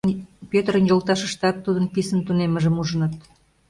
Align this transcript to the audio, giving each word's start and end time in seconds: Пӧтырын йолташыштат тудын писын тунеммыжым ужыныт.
Пӧтырын 0.49 0.85
йолташыштат 0.89 1.55
тудын 1.65 1.85
писын 1.93 2.19
тунеммыжым 2.25 2.75
ужыныт. 2.81 3.13